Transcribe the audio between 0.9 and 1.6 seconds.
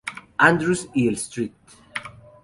y el St.